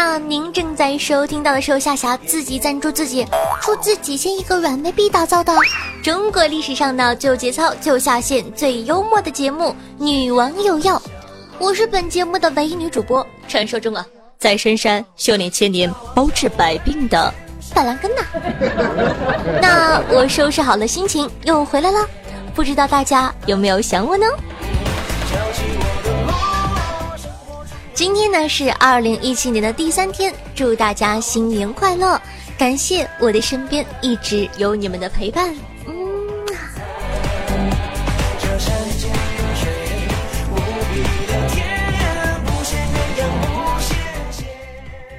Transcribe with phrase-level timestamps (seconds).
[0.00, 3.26] 那您正在收听到的是由夏霞自己赞助自己，
[3.60, 5.52] 出自几千一个软妹币打造的
[6.04, 10.94] 中国历史上的最有节操、最有下限、最幽默的节目《女王有药》。
[11.58, 14.06] 我是本节目的唯一女主播，传说中啊，
[14.38, 17.34] 在深山修炼千年、包治百病的
[17.74, 18.22] 板蓝根呐。
[19.60, 22.08] 那我收拾好了心情，又回来了。
[22.54, 24.26] 不知道大家有没有想我呢？
[27.98, 32.16] 今天呢是二零一七年的第三天，祝大家新年快乐！
[32.56, 35.52] 感谢我的身边一直有你们的陪伴。
[35.84, 35.94] 嗯。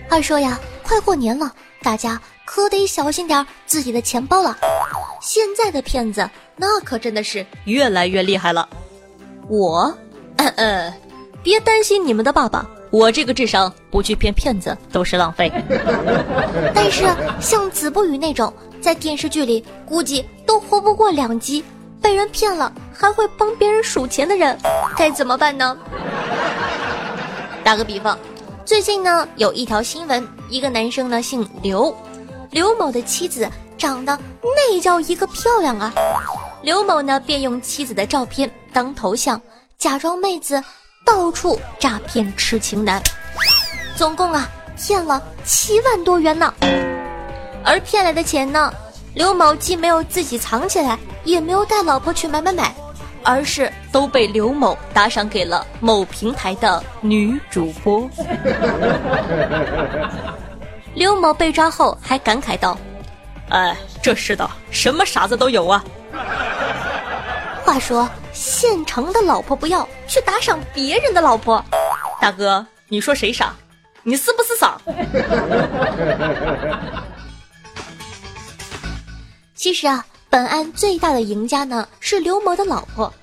[0.08, 1.52] 话说呀，快过年了，
[1.84, 4.58] 大家可得小心点自己的钱包了。
[5.20, 8.70] 现在的骗子那可真的是越来越厉害了。
[9.50, 9.94] 我，
[10.38, 10.94] 嗯嗯。
[11.42, 15.52] 别担心你们的爸爸，我这个智商不去骗骗子都是浪费。
[16.76, 17.06] 但是
[17.40, 21.64] 像子不语那种，在电视剧里估计都活不过两集，
[22.02, 24.58] 被人骗了还会帮别人数钱的人，
[24.98, 25.78] 该怎么办呢？
[27.64, 28.18] 打个比方，
[28.66, 31.96] 最近呢有一条新闻，一个男生呢姓刘，
[32.52, 35.94] 刘某的妻子长得那叫一个漂亮啊，
[36.64, 39.42] 刘某呢便用妻子的照片当头像，
[39.78, 40.62] 假装妹子。
[41.10, 43.02] 到处诈骗痴情男，
[43.96, 46.54] 总共啊骗了七万多元呢。
[47.66, 48.72] 而骗来的钱呢，
[49.16, 52.76] 刘某既没有自己藏起来，也没有带老婆去买买买，
[53.24, 58.08] 而是都被刘某打赏给了某平台的女主播。
[60.94, 62.78] 刘某被抓后还感慨道
[63.50, 65.84] ：“哎，这世道什么傻子都有啊。”
[67.70, 68.10] 话说。
[68.34, 71.64] 现成的老婆不要，去打赏别人的老婆。
[72.20, 73.54] 大哥，你说谁傻？
[74.02, 74.82] 你是不是傻？
[79.54, 83.14] 其实啊，本案最大的赢家呢是刘某的老婆。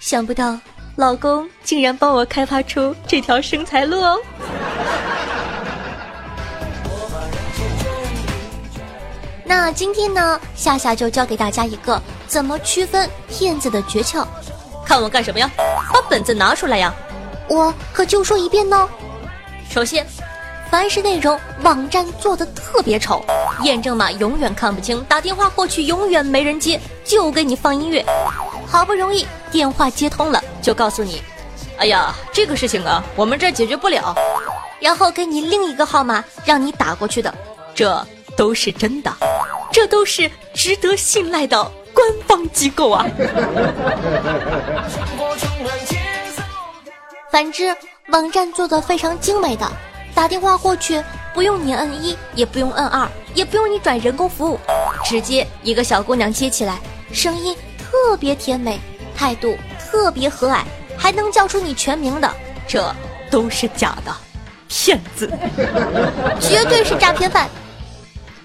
[0.00, 0.58] 想不到
[0.96, 4.18] 老公竟然帮我开发出这条生财路哦。
[9.54, 14.26] 那今天呢，夏夏就教给大家一个怎么区分骗子的诀窍。
[14.82, 15.50] 看我干什么呀？
[15.92, 16.90] 把本子拿出来呀！
[17.50, 18.88] 我可就说一遍呢。
[19.68, 20.06] 首先，
[20.70, 23.22] 凡是内容网站做的特别丑，
[23.62, 28.02] 验证码永远看不清，打电话过去永远没人接，就给你放音乐。
[28.66, 31.22] 好不容易电话接通了，就告诉你
[31.76, 34.14] ：“哎呀，这个事情啊，我们这解决不了。”
[34.80, 37.32] 然后给你另一个号码让你打过去的，
[37.74, 38.02] 这
[38.36, 39.12] 都是真的，
[39.72, 41.70] 这都是值得信赖的。
[41.94, 43.04] 官方机构啊！
[47.30, 47.76] 反之，
[48.08, 49.70] 网站做的非常精美的，
[50.14, 51.04] 打电话过去
[51.34, 54.58] 不用你摁一，也不用摁二，也不用你转人工服务，
[55.04, 56.78] 直接一个小姑娘接起来，
[57.12, 58.80] 声音特别甜美，
[59.14, 60.62] 态度特别和蔼，
[60.96, 62.34] 还能叫出你全名的，
[62.66, 62.90] 这
[63.30, 64.10] 都是假的，
[64.66, 65.30] 骗子，
[66.40, 67.50] 绝对是诈骗犯。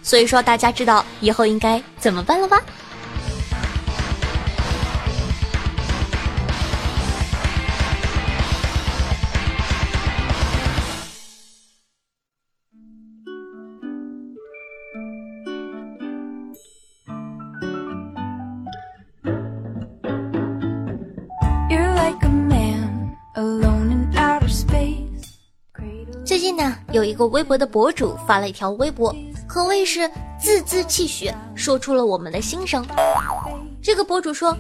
[0.08, 2.64] 所以说，大家知道以后应该怎么办了吧？
[26.24, 29.14] 最近呢，有一个微博的博主发了一条微博，
[29.48, 30.10] 可谓是
[30.40, 32.86] 字字泣血，说出了我们的心声。
[33.82, 34.56] 这个博主说，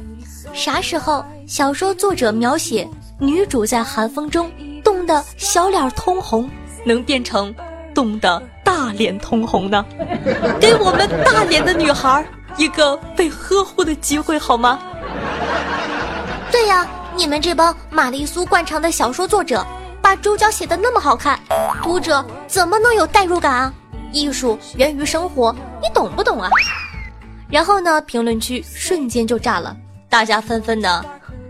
[0.53, 2.87] 啥时候小说作者描写
[3.19, 4.49] 女主在寒风中
[4.83, 6.49] 冻得小脸通红，
[6.85, 7.53] 能变成
[7.93, 9.85] 冻得大脸通红呢？
[10.59, 12.25] 给我们大脸的女孩
[12.55, 14.79] 一个被呵护的机会好吗？
[16.49, 19.65] 对呀，你们这帮玛丽苏惯常的小说作者。
[19.99, 21.37] 把主角写的那么好看，
[21.83, 23.73] 读者怎么能有代入感啊？
[24.11, 26.49] 艺术源于生活，你懂不懂啊？
[27.49, 29.75] 然后呢，评论区瞬间就炸了，
[30.09, 31.05] 大家纷纷的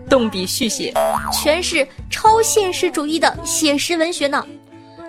[0.08, 0.94] 动笔续写，
[1.32, 4.44] 全是超现实主义的写实文学呢。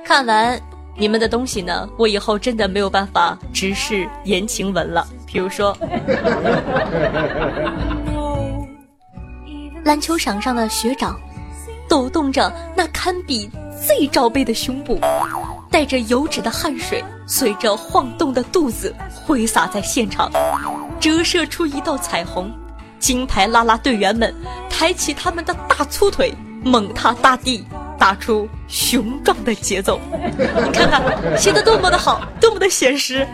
[0.05, 0.59] 看完
[0.97, 5.07] 你们的东西呢，我以后真的没有办法直视言情文了。
[5.27, 5.77] 比如说，
[9.85, 11.19] 篮球场上的学长，
[11.87, 13.49] 抖动着那堪比
[13.79, 14.99] Z 罩杯的胸部，
[15.69, 20.31] 带着油脂的汗水，随着晃动的肚子挥洒在现场，
[20.99, 22.51] 折射出一道彩虹。
[22.97, 24.33] 金牌啦啦队员们
[24.69, 26.33] 抬起他们的大粗腿，
[26.63, 27.65] 猛踏大地，
[27.97, 29.99] 打出雄壮的节奏。
[30.11, 31.01] 你看看，
[31.37, 33.25] 写的多么的好，多么的写实。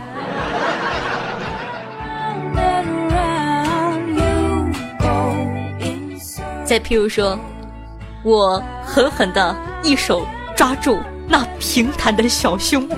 [6.64, 7.38] 再譬如说，
[8.22, 12.88] 我狠狠的一手抓住那平坦的小胸，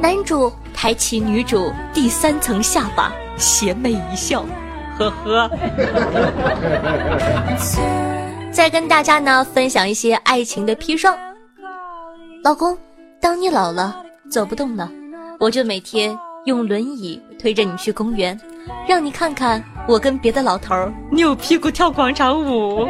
[0.00, 4.44] 男主抬起女主第三层下巴，邪魅一笑，
[4.98, 5.50] 呵呵。
[8.52, 11.16] 再跟大家呢分享一些爱情的砒霜。
[12.44, 12.78] 老公，
[13.20, 14.88] 当你老了走不动了，
[15.38, 18.38] 我就每天用轮椅推着你去公园。
[18.86, 22.88] 让你看看我跟别的老头儿扭屁股跳广场舞。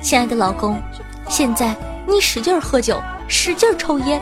[0.00, 0.80] 亲爱的老公，
[1.28, 1.74] 现在
[2.06, 4.20] 你使劲喝酒，使劲抽烟，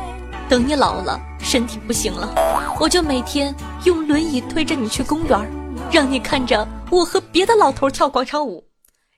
[0.49, 2.33] 等你老了身体不行了，
[2.79, 5.39] 我就每天用轮椅推着你去公园，
[5.91, 8.65] 让你看着我和别的老头跳广场舞，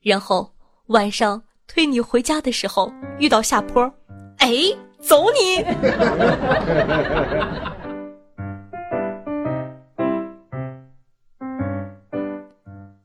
[0.02, 0.50] 然后
[0.87, 3.82] 晚上推你回家的时候遇到下坡，
[4.38, 4.48] 哎。
[5.06, 5.64] 走你！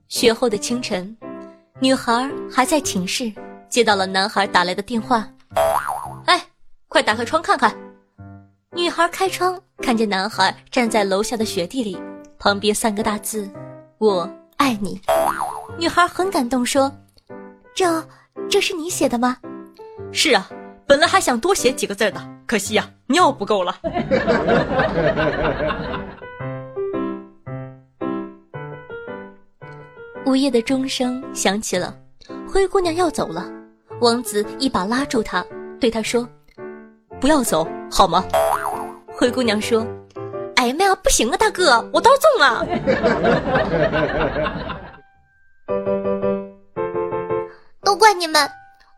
[0.08, 1.16] 雪后的清晨，
[1.80, 3.32] 女孩还在寝室，
[3.70, 5.28] 接到了男孩打来的电话。
[6.26, 6.42] 哎，
[6.88, 7.76] 快打开窗看看！
[8.72, 11.98] 女孩开窗，看见男孩站在楼下的雪地里，
[12.38, 13.50] 旁边三个大字
[14.00, 15.00] ：“我爱你。”
[15.78, 16.92] 女孩很感动，说
[17.76, 18.04] ：“这，
[18.50, 19.38] 这是你写的吗
[20.12, 20.50] ？”“是啊。”
[20.90, 23.76] 本来还想多写几个字的，可惜呀，尿不够了。
[30.26, 31.96] 午夜的钟声响起了，
[32.52, 33.46] 灰姑娘要走了，
[34.02, 35.46] 王子一把拉住她，
[35.80, 36.28] 对她说
[37.22, 38.26] ：“不要走，好吗？”
[39.16, 39.86] 灰姑娘说
[40.58, 42.66] ：“哎呀妈呀，不行啊，大哥，我到中了。
[47.84, 48.50] 都怪你们。”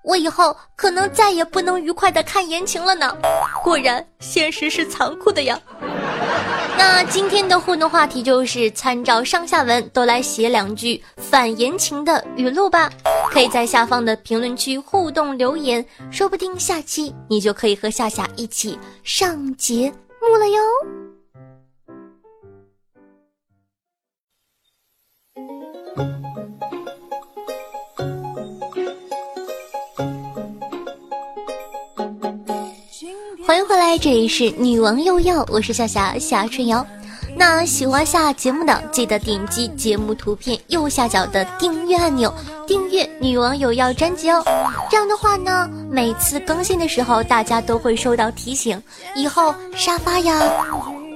[0.03, 3.15] 我以后可能再也不能愉快的看言情了呢。
[3.63, 5.59] 果然，现实是残酷的呀。
[6.77, 12.89] 那今天的互动话题就是参照上下文都来写两句反言情的语录吧。
[13.29, 21.00] 可以在下方的评论区互动留言，说不定下期你就可以和夏夏一起上节目了哟。
[33.91, 36.85] 欢迎回来，这里是女王又要，我是夏夏夏春瑶。
[37.35, 42.33] 那喜欢下节目的，记得点击节目图片右下角的订阅按钮，
[42.65, 44.41] 订阅女王有要专辑哦。
[44.89, 48.81] 这样的话呢，每次更新的时候，大家都会收到提醒。
[49.13, 50.41] 以后沙发呀、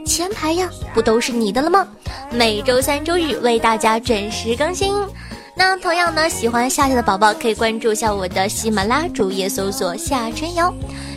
[0.06, 1.88] 前排呀，不都是你的了吗？
[2.30, 4.94] 每周三、周日为大家准时更新。
[5.58, 10.74] 那同样呢，喜欢夏夏的宝宝可以关注一下我的喜马拉主页，搜索夏春瑶。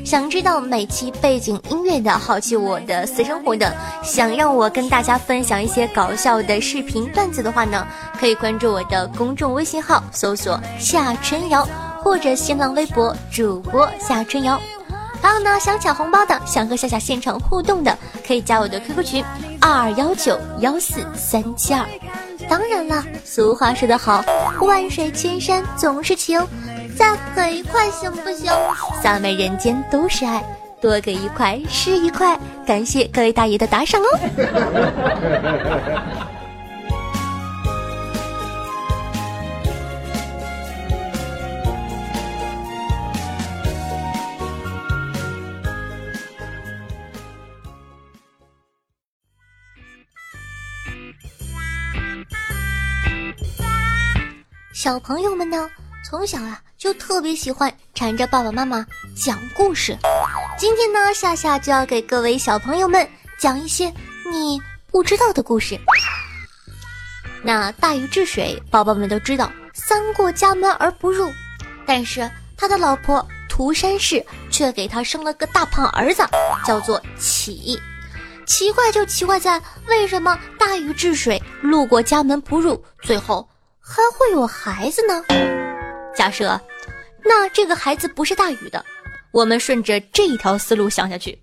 [0.08, 7.86] 想知道每期背景音乐的，好奇我的私生活的，想让我跟大家分享一些搞笑的视频段子的话呢，
[8.18, 11.68] 可以关注我的公众微信号，搜索夏春瑶，
[12.02, 14.58] 或者新浪微博主播夏春瑶。
[15.20, 17.94] 还有呢，想抢红包的，想和夏夏现场互动的，
[18.26, 19.22] 可以加我的 QQ 群
[19.60, 21.84] 二幺九幺四三七二。
[22.48, 24.24] 当然了，俗话说得好，
[24.62, 26.40] 万水千山总是情。
[26.98, 28.52] 再给一块行不行？
[29.00, 30.44] 洒满人间都是爱，
[30.80, 32.36] 多给一块是一块。
[32.66, 34.08] 感谢各位大爷的打赏哦。
[54.74, 55.68] 小朋友们呢，
[56.04, 56.60] 从小啊。
[56.78, 59.98] 就特别喜欢缠着爸爸妈妈讲故事。
[60.56, 63.06] 今天呢，夏夏就要给各位小朋友们
[63.36, 63.92] 讲一些
[64.30, 65.76] 你不知道的故事。
[67.42, 71.32] 那大禹治水，宝宝们都知道“三过家门而不入”，
[71.84, 76.22] 但是他的老婆涂山氏却给他生了个大胖儿子，
[76.64, 77.76] 叫做启。
[78.46, 83.48] 奇怪就奇怪在为什么大禹治水路过家门不入，最后。
[83.80, 85.24] 还会有孩子呢？
[86.14, 86.60] 假设，
[87.28, 88.82] 那这个孩子不是大禹的，
[89.32, 91.38] 我们顺着这一条思路想下去，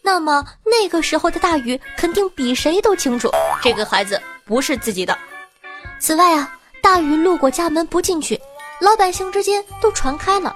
[0.00, 3.28] 那么那个时候的大禹肯定比谁都清楚
[3.60, 5.18] 这个孩子不是自己的。
[5.98, 8.40] 此外啊，大禹路过家门不进去，
[8.80, 10.54] 老百姓之间都传开了。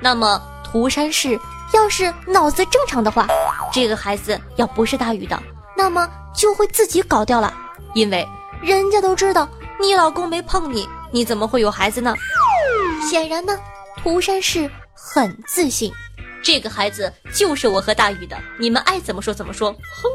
[0.00, 1.38] 那么涂山氏
[1.74, 3.28] 要是脑子正常的话，
[3.70, 5.40] 这个孩子要不是大禹的，
[5.76, 7.52] 那么就会自己搞掉了，
[7.94, 8.26] 因为
[8.62, 9.46] 人家都知道
[9.78, 12.14] 你老公没碰你，你怎么会有孩子呢？
[13.10, 13.58] 显然呢，
[14.02, 15.92] 涂山氏很自信，
[16.42, 19.72] 这个孩子就是我和大禹的，你们爱怎么说怎么说。
[19.72, 20.10] 哼。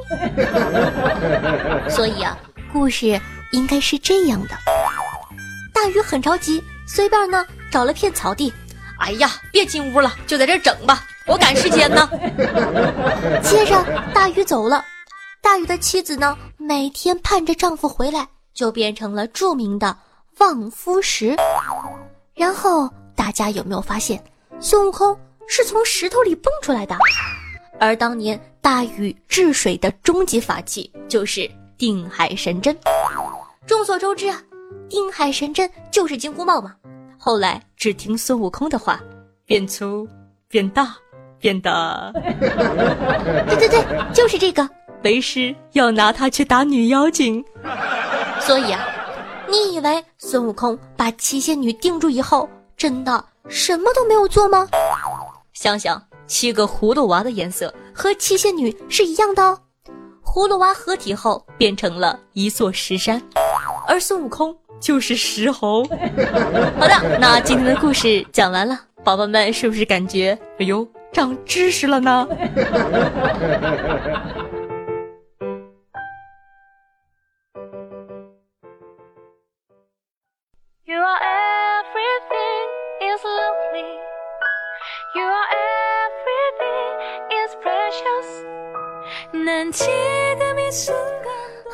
[1.89, 2.38] 所以啊，
[2.71, 3.19] 故事
[3.51, 4.55] 应该是这样的：
[5.74, 8.53] 大禹很着急，随便呢找了片草地。
[9.00, 12.09] 哎呀，别进屋了，就在这整吧，我赶时间呢。
[13.41, 13.81] 接着，
[14.13, 14.83] 大禹走了，
[15.41, 19.95] 大禹的妻子呢，每天盼着丈夫回来，就变成了著名的
[20.39, 21.38] 望夫石。
[22.36, 24.23] 然后，大家有没有发现，
[24.61, 25.13] 孙悟空
[25.45, 26.95] 是从石头里蹦出来的？
[27.77, 32.73] 而当年大禹治水的终极法器就是定海神针。
[33.67, 34.41] 众所周知啊，
[34.88, 36.73] 定海神针就是金箍棒嘛。
[37.17, 39.01] 后来只听孙悟空的话，
[39.45, 40.07] 变粗、
[40.47, 40.95] 变大、
[41.39, 42.11] 变大。
[42.15, 44.67] 对对对，就是这个。
[45.03, 47.43] 为师要拿它去打女妖精。
[48.39, 48.88] 所以啊，
[49.49, 52.49] 你以为孙悟空把七仙女定住以后，
[52.79, 54.65] 真的什么都没有做吗？
[55.51, 59.59] 想想七个葫芦娃的颜色和七仙女是一样的哦。
[60.24, 63.21] 葫芦娃合体后变成了一座石山，
[63.86, 64.55] 而孙悟空。
[64.79, 65.83] 就是石猴。
[66.79, 72.25] 好的，那今天的故事讲完了，宝宝们是不是感觉哎呦长知识了呢？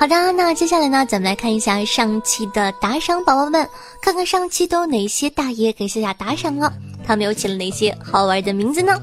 [0.05, 3.67] 好的，那接下来呢，咱们来看一下上期的打赏宝宝们，
[3.99, 6.71] 看看上期都有哪些大爷给夏夏打赏了，
[7.03, 8.93] 他们又起了哪些好玩的名字呢？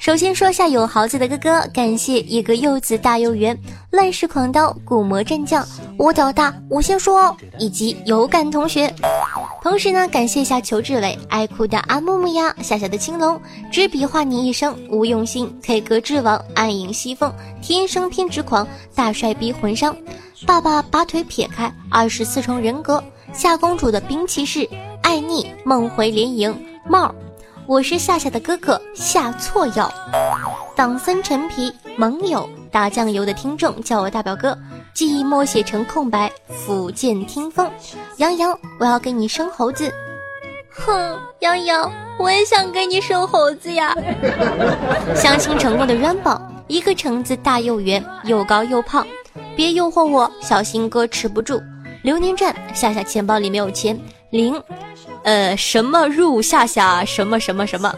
[0.00, 3.56] 首先说下有豪子的哥哥，感谢一个柚子大幼圆、
[3.92, 5.64] 乱世狂刀、古魔战将、
[5.96, 8.92] 我屌大、我先说哦，以及有感同学。
[9.62, 13.40] 同时呢，感谢一下裘志伟、爱哭的阿木木呀、夏夏的青龙、
[13.70, 19.96] 执笔画你一生、无用心、K 歌之王、暗影西风、天生偏执狂、大帅逼魂伤、
[20.44, 23.02] 爸爸把腿撇开、二十四重人格、
[23.32, 24.68] 夏公主的冰骑士、
[25.02, 27.14] 爱逆、梦回连营、帽。
[27.64, 29.90] 我是夏夏的哥哥夏错药，
[30.76, 34.56] 党参陈皮盟友打酱油的听众叫我大表哥，
[34.92, 37.70] 记忆默写成空白，抚剑听风，
[38.18, 39.92] 杨洋我要给你生猴子，
[40.70, 43.94] 哼，杨洋我也想给你生猴子呀。
[45.16, 46.38] 相亲成功的 Rainbow，
[46.68, 49.04] 一个橙子大又圆又高又胖，
[49.56, 51.60] 别诱惑我，小心哥吃不住。
[52.02, 53.98] 流年战夏夏钱包里没有钱，
[54.30, 54.62] 零。
[55.24, 57.92] 呃，什么入夏夏什么什么什么，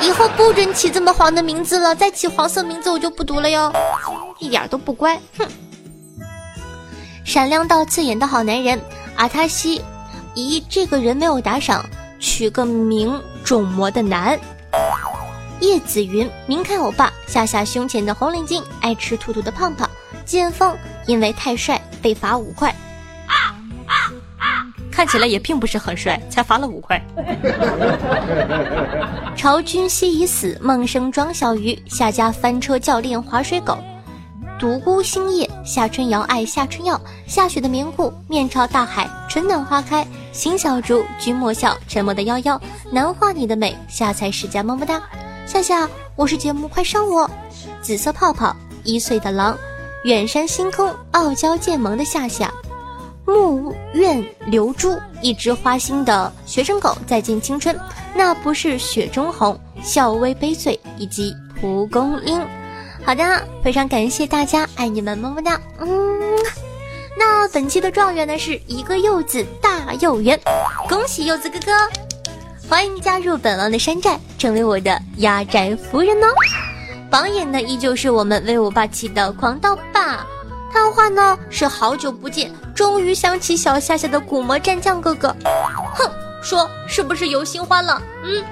[0.00, 3.70] 以后不准起这么黄的名字了，再起黄色名字我就不读了哟，
[4.38, 5.46] 一点都不乖，哼！
[7.24, 8.80] 闪亮到刺眼的好男人
[9.16, 9.82] 阿塔西，
[10.34, 11.84] 咦，这个人没有打赏，
[12.18, 14.38] 取个名肿魔的男。
[15.60, 19.89] 叶子云，明开欧巴，夏夏胸前的红领巾，爱吃兔兔的胖胖，
[20.30, 22.72] 剑锋，因为太帅被罚五块。
[24.88, 27.04] 看起来也并不是很帅，才罚了五块。
[29.34, 31.76] 朝君夕已死，梦生庄小鱼。
[31.88, 33.76] 夏家翻车教练划水狗，
[34.56, 35.50] 独孤星夜。
[35.64, 37.00] 夏春瑶爱夏春瑶。
[37.26, 40.06] 下雪的棉裤，面朝大海，春暖花开。
[40.32, 42.56] 邢小竹，君莫笑，沉默的夭夭。
[42.92, 45.02] 难画你的美，夏菜世家么么哒。
[45.44, 47.28] 夏夏，我是节目，快上我。
[47.82, 49.58] 紫色泡泡，一岁的狼，
[50.04, 52.50] 远山星空，傲娇剑萌的夏夏。
[53.26, 57.78] 木苑流珠，一只花心的学生狗，再见青春，
[58.14, 62.40] 那不是雪中红，笑微悲醉，以及蒲公英。
[63.04, 65.60] 好的，非常感谢大家，爱你们，么么哒。
[65.80, 65.86] 嗯，
[67.16, 70.40] 那本期的状元呢是一个柚子大幼圆，
[70.88, 71.72] 恭喜柚子哥哥，
[72.68, 76.28] 欢迎加入本王的山寨，成为我的压寨夫人哦。
[77.10, 80.24] 榜眼呢依旧是我们威武霸气的狂刀霸。
[80.72, 85.34] 他的话呢是好久不见，终于想起小夏夏的古魔战将哥哥，
[85.94, 86.08] 哼，
[86.40, 88.00] 说是不是有新欢了？
[88.22, 88.44] 嗯，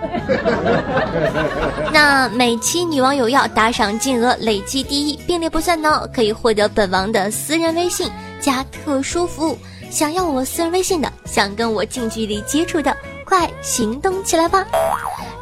[1.94, 8.10] 那每期女网友要打赏金额累计第一并列不算呢，可以获得本王的私人微信
[8.40, 14.66] 加特殊服务，想要我私人微信的，想跟我近距离接触的，快行动起来吧！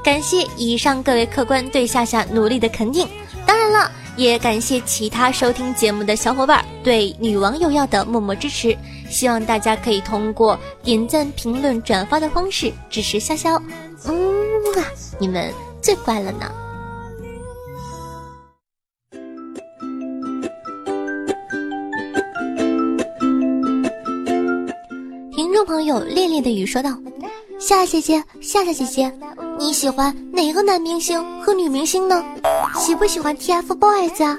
[0.06, 3.08] 感谢以上各位客官对夏夏努力的肯定，
[3.44, 8.78] 当然了，也感谢其他收听节目的小伙伴对女王有药的默默支持。
[9.10, 13.60] 希望大家可以通过点赞、评论、转发的方式支持夏夏。
[14.06, 14.14] 嗯
[14.78, 14.86] 啊，
[15.18, 16.52] 你们最乖了呢。
[25.32, 26.96] 听众朋友，恋恋的雨说道
[27.58, 29.12] ：“夏夏姐姐，夏夏姐姐，
[29.58, 32.22] 你喜欢哪个男明星和女明星呢？
[32.76, 34.38] 喜不喜欢 TFBOYS 啊？”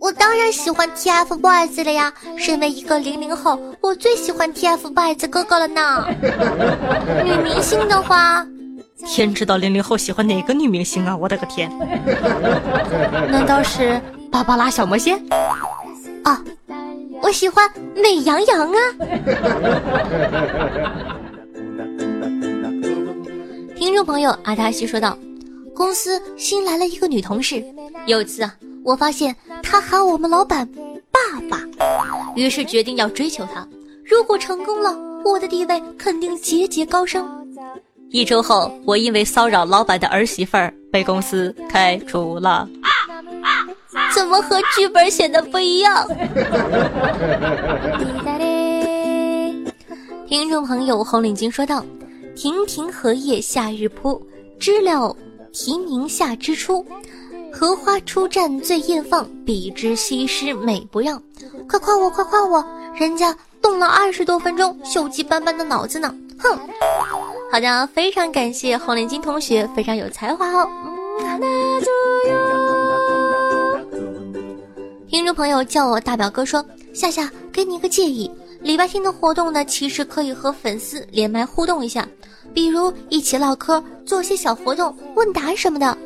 [0.00, 2.12] 我当然喜欢 TFBOYS 了呀！
[2.36, 6.06] 身为一个零零后，我最喜欢 TFBOYS 哥哥了呢。
[7.24, 8.46] 女明星的话，
[9.06, 11.16] 天知道零零后喜欢哪个女明星啊！
[11.16, 11.70] 我的个天，
[13.30, 14.00] 难道是
[14.32, 15.22] 芭芭拉小魔仙？
[16.24, 16.42] 啊，
[17.22, 18.78] 我喜欢美羊羊啊！
[23.90, 25.18] 听众朋友阿达西说道
[25.74, 27.60] ：“公司新来了一个女同事，
[28.06, 28.54] 有次啊。”
[28.86, 30.64] 我发现她喊我们老板
[31.10, 31.18] 爸
[31.50, 31.60] 爸，
[32.36, 33.66] 于是决定要追求她。
[34.04, 37.28] 如果成功了，我的地位肯定节节高升。
[38.10, 42.68] 一周后，我因为骚扰老板的儿媳妇儿被公司开除了。
[44.14, 46.06] 怎么和剧本写的不一样？
[50.28, 51.84] 听众朋友红领巾说道
[52.34, 54.20] ：“亭亭荷叶夏日铺，
[54.58, 55.16] 知了
[55.52, 56.84] 啼鸣夏之初。”
[57.52, 61.20] 荷花初绽醉艳放，比之西施美不让。
[61.68, 62.64] 快夸我，快夸我！
[62.94, 66.14] 人家动了二十多分钟锈迹斑斑的脑子呢。
[66.38, 66.56] 哼！
[67.50, 70.70] 好的，非常感谢红领巾同学，非常有才华哦。
[75.10, 78.30] 听众朋友叫我大表哥说，夏夏给你一个建议，
[78.62, 82.06] 礼拜天的活动呢，其实可以和粉丝连麦互动一下，
[82.52, 85.96] 比如一起唠嗑，做些小活动、问答什么的。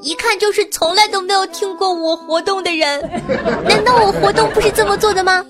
[0.00, 3.00] 一看就是从来都没有听过我活动的人，
[3.68, 5.44] 难道我活动不是这么做的吗？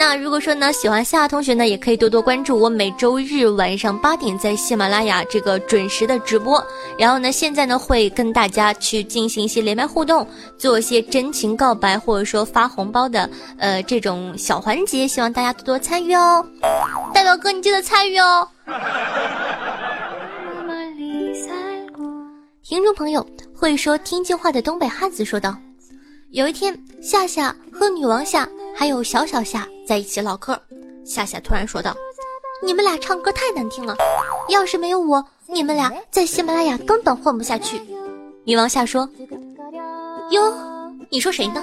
[0.00, 6.66] 那如果说呢，喜欢夏同学呢，也可以多多关注我每周日晚上八点在喜马拉雅这个准时的直播。
[6.98, 16.42] 然后呢，现在呢会跟大家去进行一些连麦互动，做一些真情告白或者说发红包的呃这种小环节，希望大家多多参与哦。
[17.12, 18.48] 大表哥，你记得参与哦。
[22.62, 25.54] 听众朋友会说天津话的东北汉子说道
[26.32, 30.58] ：“有一天，夏夏和女王夏还有小小夏在一起唠嗑。
[31.04, 31.94] 夏夏突然说道
[32.64, 33.96] ：‘你们俩唱歌太难听了，
[34.48, 37.80] 要是没有我，你们俩在喜马拉雅根本混不下去。’
[38.44, 39.08] 女王夏说
[40.30, 40.54] ：‘哟，
[41.10, 41.62] 你说谁呢？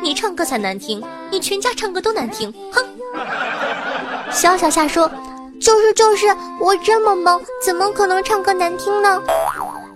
[0.00, 2.84] 你唱歌才难听，你全家唱歌都难听。’哼。
[4.30, 5.10] 小小夏说
[5.60, 6.26] ：‘就是就是，
[6.60, 9.22] 我这么萌，怎么可能唱歌难听呢？’”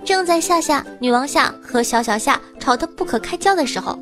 [0.04, 3.96] 正在夏夏、女王夏和小小夏吵得不可开交的时候，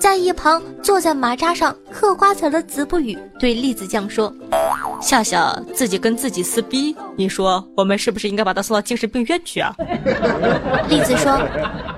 [0.00, 4.32] 在一旁坐在马扎上嗑瓜子的子不语对栗子酱说
[5.00, 9.76] ：“夏夏自己跟自己撕逼，你说我们是不是应该把他送到精神病院去啊？”
[10.88, 11.38] 栗子说：“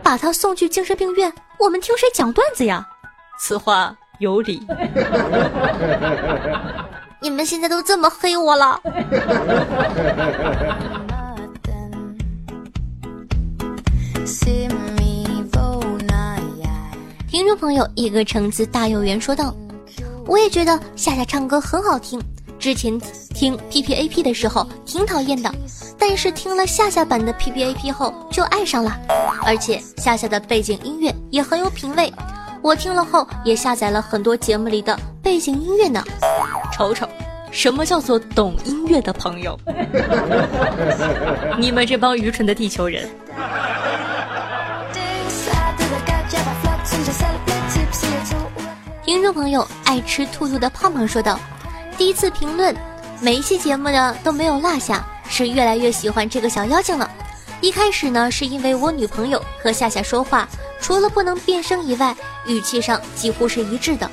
[0.03, 2.85] 把他送去精神病院，我们听谁讲段子呀？”
[3.39, 4.61] 此话有理。
[7.23, 8.81] 你们现在都这么黑我了。
[17.33, 19.55] 听众朋友，一个橙子大有缘说道
[20.29, 22.21] ：“我也觉得夏夏唱歌很好听。
[22.59, 23.01] 之前
[23.35, 25.51] 听 P P A P 的时候挺讨厌的，
[25.99, 28.95] 但是听了夏夏版的 P P A P 后就爱上了。
[29.47, 32.13] 而且夏夏的背景音乐也很有品味，
[32.61, 36.05] 我听了后也下载了很多节目里的背景音乐呢。
[36.71, 37.09] 瞅瞅，
[37.51, 39.59] 什么叫做懂音乐的朋友？
[41.59, 43.09] 你们这帮愚蠢的地球人！”
[49.13, 51.39] 听众朋友爱吃兔兔的胖胖说道
[51.99, 52.75] ：“第一次评论，
[53.21, 57.11] 每一期节目呢都没有落下，是越来越喜欢这个小妖精了。
[57.61, 60.49] 一开始呢是因为我女朋友和夏夏说话，
[60.81, 64.11] 除了不能变声以外，语气上几乎是一致的。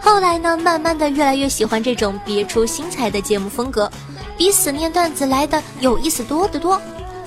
[0.00, 3.90] 后来呢，慢慢的越来越喜欢这种别出心裁的节目风格，
[4.38, 6.80] 比死念段子来的有意思多得多。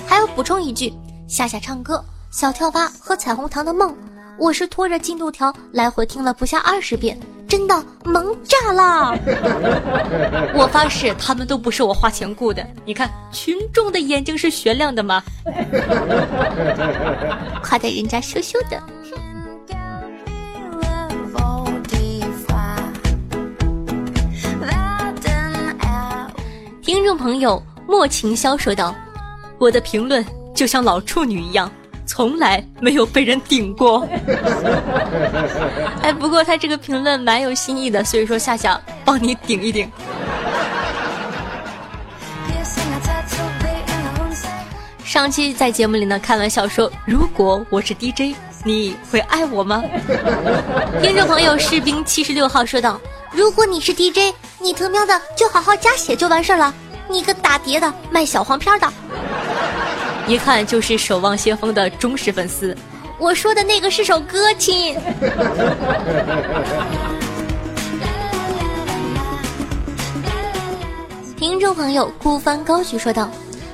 [0.07, 0.93] 还要补充一句，
[1.27, 2.01] 夏夏唱歌，
[2.31, 3.93] 小跳蛙和彩虹糖的梦。”
[4.39, 9.11] 我是拖着进度条来回听了不下二十遍，真的萌炸了！
[10.55, 12.65] 我发誓，他们都不是我花钱雇的。
[12.85, 15.21] 你看，群众的眼睛是雪亮的吗？
[17.61, 18.81] 夸的人家羞羞的。
[26.81, 28.95] 听众朋友莫晴霄说道
[29.59, 30.25] ：“我的评论
[30.55, 31.71] 就像老处女一样，
[32.19, 34.05] 从来没有被人顶过。
[36.03, 39.89] ”哎，不过他这个评论蛮有新意的，所以说夏夏帮你顶一顶。
[45.01, 49.81] 上期在节目里呢开玩笑说，如果我是 DJ，你会爱我吗？
[51.01, 52.99] 听众朋友士兵七十六号说道
[53.31, 56.73] ：“如果你是 DJ，你他喵的就好好加血就完事儿了。
[57.07, 58.91] 你个打碟的卖小黄片的，
[60.29, 62.77] 一看就是守望先锋的忠实粉丝。
[63.17, 64.93] 我说的那个是首歌，亲。
[71.35, 73.27] ”听众朋友孤帆高举说道。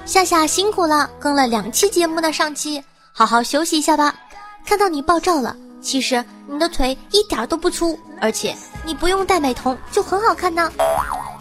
[0.05, 4.15] 夏夏辛苦了，更了两期节目呢，上期好好休息一下吧。
[4.65, 10.71] 看到你爆照了，其实你的腿一点都不粗，而且你不用戴美瞳就很好看呢。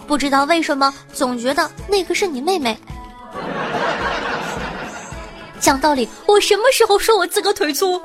[0.09, 2.77] 不知道为什么总觉得那个是你妹妹。
[5.65, 7.99] 讲道理，我什么时候说我自个腿粗？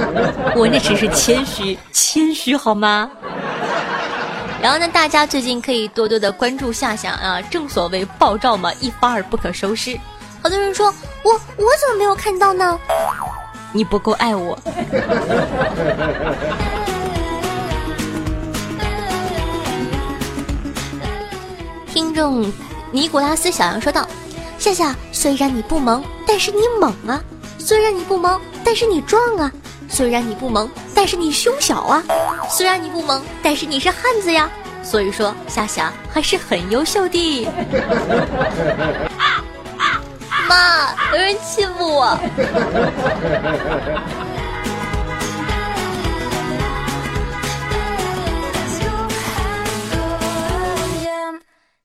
[0.56, 3.10] 我那只是谦虚，谦虚好吗？
[4.62, 7.38] 然后呢，大家最近可以多多的关注夏夏啊！
[7.50, 9.94] 正所谓爆照嘛，一发而不可收拾。
[10.42, 10.86] 好多人说
[11.22, 12.80] 我我怎么没有看到呢？
[13.72, 14.58] 你不够爱我。
[21.92, 22.50] 听众
[22.90, 24.08] 尼古拉斯小杨说道
[24.58, 27.22] ：“夏夏，虽然你不萌，但是你猛啊；
[27.56, 29.48] 虽然你不萌，但是你壮啊；
[29.88, 32.02] 虽然你不萌。”但是你胸小啊，
[32.50, 34.50] 虽然你不萌，但是你是汉子呀。
[34.82, 37.46] 所以说夏夏还是很优秀的。
[40.48, 42.18] 妈，有人欺负我。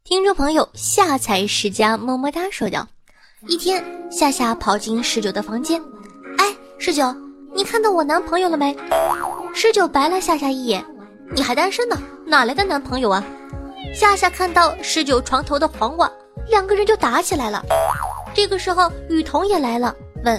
[0.03, 2.87] 听众朋友夏才世家么么哒说道：
[3.47, 3.81] 一天，
[4.11, 5.81] 夏夏跑进十九的房间，
[6.37, 7.15] 哎，十九。
[7.55, 8.75] 你看到我男朋友了没？
[9.53, 10.85] 十九白了夏夏一眼，
[11.33, 13.23] 你还单身呢，哪来的男朋友啊？
[13.95, 16.11] 夏夏看到十九床头的黄瓜，
[16.49, 17.63] 两个人就打起来了。
[18.33, 20.35] 这个时候雨桐也来了，问：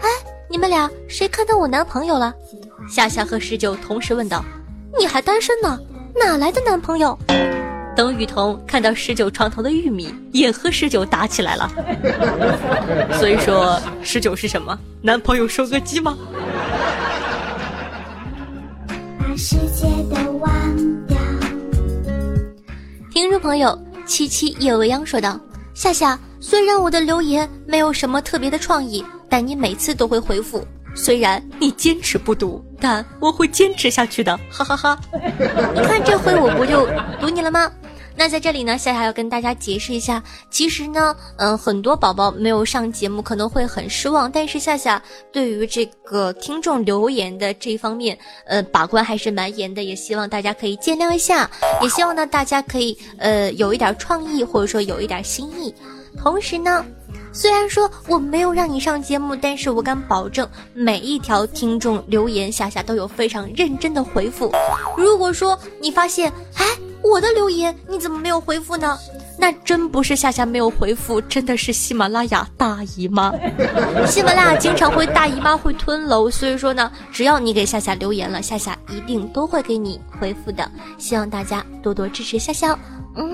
[0.00, 0.08] 哎，
[0.48, 2.32] 你们俩谁看到我男朋友了？
[2.88, 4.44] 夏夏和十九同时问道：
[4.96, 5.78] 你还单身呢，
[6.14, 7.18] 哪来的男朋友？
[7.94, 11.70] 等雨桐看到十九床头的玉米，也和十九打起来了。
[13.18, 14.78] 所以说，十九是什么？
[15.02, 16.16] 男朋友收割机吗？
[19.18, 20.50] 把世界都忘
[21.06, 21.16] 掉
[23.10, 25.38] 听众朋友七七夜未央说道
[25.74, 30.66] ：“夏夏，虽然我的留言没有什么特别的创意，但你每次都会回复。
[30.94, 34.38] 虽然你坚持不读，但我会坚持下去的。
[34.50, 34.98] 哈哈哈！
[35.74, 36.86] 你看这回我不就
[37.20, 37.70] 读你了吗？”
[38.16, 55.74] 那在这里呢，夏夏要跟大家解释一下，其实呢，嗯，很多宝宝没有上节目可能会很失望，但是夏夏对于这个听众留言的这方面，呃，把关还是蛮严的，也希望大家可以见谅一下，也希望呢大家可以呃有一点创意或者说有一点心意，
[56.16, 56.84] 同时呢。
[57.32, 64.52] 虽然说我没有让你上节目，但是我敢保证每一条听众留言夏夏都有非常认真的回复。
[64.96, 66.66] 如果说你发现，哎，
[67.02, 68.98] 我的留言你怎么没有回复呢？
[69.38, 73.32] 那真不是夏夏没有回复，真的是喜马拉雅大姨妈。
[74.06, 80.70] 喜马拉雅经常会大姨妈会吞楼，所以说呢，只要你给夏夏留言了，夏夏一定都会给你回复的。
[80.98, 82.78] 希望大家多多支持夏夏。
[83.16, 83.26] 嗯。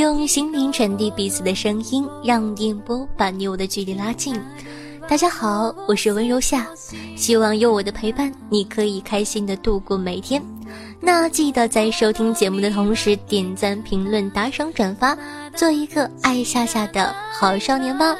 [0.00, 4.34] 用心灵传递彼此的声音，让电波把你我的距离拉近。
[5.06, 6.66] 大家好，我是温柔夏，
[7.16, 10.42] 希望有我的陪伴，你可以开心的度过每天。
[11.00, 15.14] 那记得在收听节目的同时，点赞、评论、打赏、转发，
[15.54, 18.16] 做一个爱夏夏的好少年吧。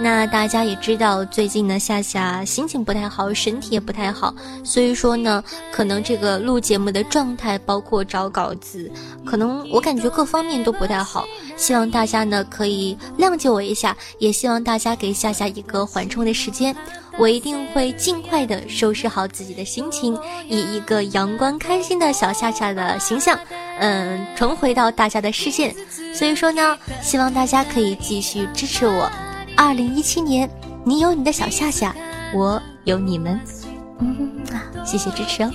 [0.00, 4.32] 那大家也知道，最近呢，夏夏心情不太好，身体也不太好，
[4.62, 8.88] 所以说呢，可能这个录节目的状态，包括找稿子，
[9.26, 11.24] 可能我感觉各方面都不太好。
[11.56, 16.74] 希望大家呢可以谅解我一下，也希望大家给夏夏一个缓冲的时间，
[17.18, 23.36] 我一定会尽快的收拾好自己的心情，以一个阳光开心的小夏夏的形象，
[23.80, 25.74] 嗯，重回到大家的视线。
[26.14, 29.10] 所以说呢，希望大家可以继续支持我。
[29.60, 30.48] 二零一七年，
[30.84, 31.92] 你有你的小夏夏，
[32.32, 33.40] 我有你们。
[33.98, 35.50] 嗯啊，谢谢支持哦。